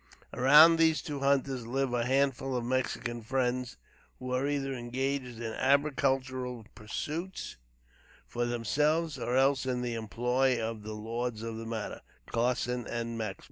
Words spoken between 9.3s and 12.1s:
else in the employ of the "lords of the manor,"